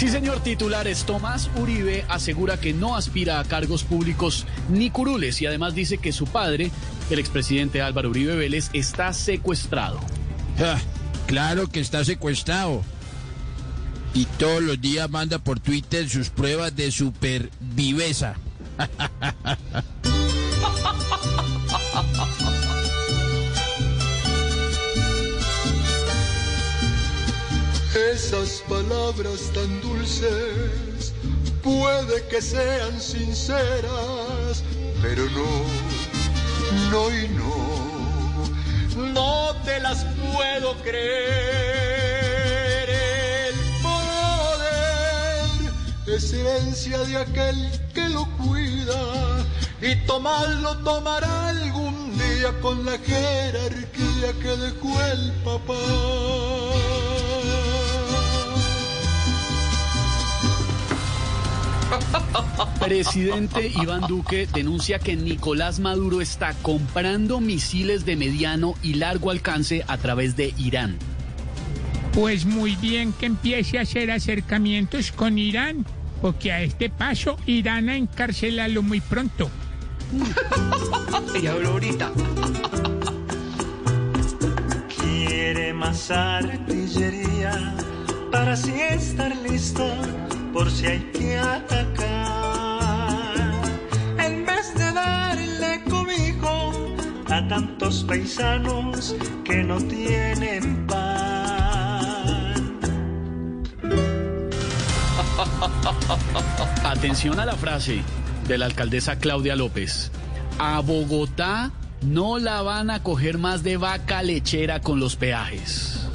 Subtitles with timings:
[0.00, 5.46] Sí, señor titulares, Tomás Uribe asegura que no aspira a cargos públicos ni curules y
[5.46, 6.70] además dice que su padre,
[7.10, 10.00] el expresidente Álvaro Uribe Vélez, está secuestrado.
[10.58, 10.80] Ah,
[11.26, 12.82] claro que está secuestrado.
[14.14, 18.36] Y todos los días manda por Twitter sus pruebas de superviveza.
[28.12, 31.12] Esas palabras tan dulces
[31.62, 34.64] puede que sean sinceras,
[35.00, 35.64] pero no,
[36.90, 37.54] no y no,
[39.12, 41.20] no te las puedo creer.
[42.90, 45.50] El poder
[46.08, 49.46] es herencia de aquel que lo cuida
[49.80, 56.89] y tomarlo tomará algún día con la jerarquía que dejó el papá.
[62.80, 69.84] Presidente Iván Duque denuncia que Nicolás Maduro está comprando misiles de mediano y largo alcance
[69.86, 70.96] a través de Irán.
[72.12, 75.86] Pues muy bien que empiece a hacer acercamientos con Irán,
[76.20, 79.50] porque a este paso irán a encarcelarlo muy pronto.
[81.40, 82.12] Y hablo ahorita.
[85.00, 87.74] Quiere más artillería
[88.32, 89.84] para así estar listo
[90.52, 92.08] por si hay que atacar.
[94.18, 96.72] En vez de darle cobijo
[97.26, 101.10] a tantos paisanos que no tienen pan.
[106.84, 108.02] Atención a la frase
[108.46, 110.10] de la alcaldesa Claudia López.
[110.58, 111.70] A Bogotá
[112.02, 116.08] no la van a coger más de vaca lechera con los peajes.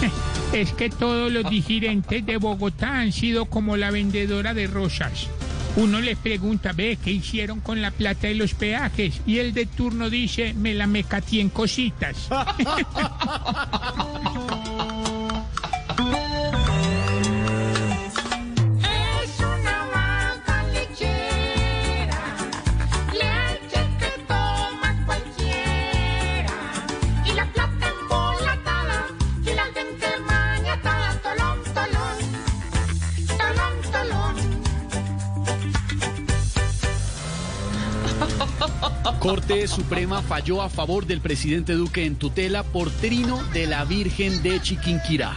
[0.52, 5.28] Es que todos los dirigentes de Bogotá han sido como la vendedora de rosas.
[5.76, 9.20] Uno les pregunta, ve, ¿qué hicieron con la plata de los peajes?
[9.26, 12.28] Y el de turno dice, me la mecatí en cositas.
[39.18, 44.42] Corte Suprema falló a favor del presidente Duque en tutela por trino de la Virgen
[44.42, 45.36] de Chiquinquirá.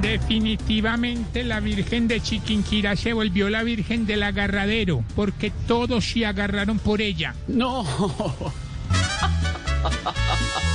[0.00, 6.78] Definitivamente la Virgen de Chiquinquirá se volvió la Virgen del agarradero, porque todos se agarraron
[6.78, 7.34] por ella.
[7.46, 7.84] No.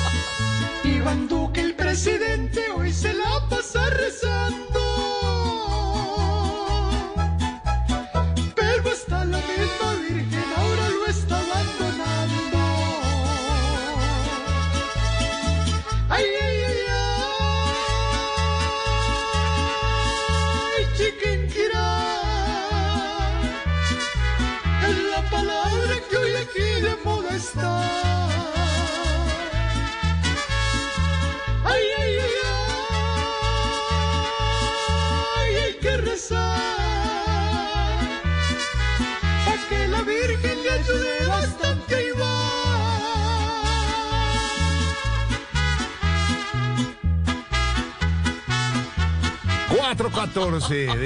[49.94, 50.97] 414.